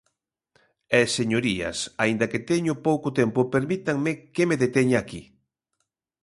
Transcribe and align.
E, 0.99 1.01
señorías, 1.17 1.77
aínda 2.03 2.25
que 2.31 2.45
teño 2.51 2.73
pouco 2.87 3.07
tempo, 3.19 3.39
permítanme 3.55 4.11
que 4.33 4.43
me 4.49 4.59
deteña 4.63 4.97
aquí. 5.01 5.21